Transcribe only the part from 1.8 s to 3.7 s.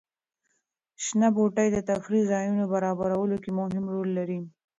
تفریح ځایونو برابرولو کې